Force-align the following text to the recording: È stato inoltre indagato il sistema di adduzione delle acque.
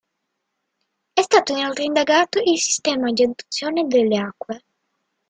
È 1.13 1.21
stato 1.21 1.55
inoltre 1.55 1.83
indagato 1.83 2.39
il 2.43 2.57
sistema 2.59 3.11
di 3.11 3.21
adduzione 3.21 3.85
delle 3.85 4.17
acque. 4.17 4.63